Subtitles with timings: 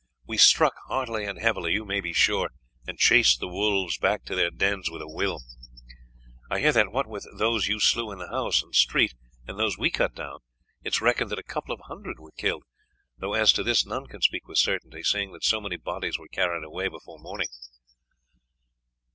[0.25, 2.49] We struck heartily and heavily, you may be sure,
[2.87, 5.41] and chased the wolves back to their dens with a will.
[6.49, 9.13] I hear that, what with those you slew in the house and street
[9.45, 10.39] and those we cut down,
[10.83, 12.63] it is reckoned that a couple of hundred were killed;
[13.19, 16.27] though as to this none can speak with certainty, seeing that so many bodies were
[16.29, 17.49] carried away before morning."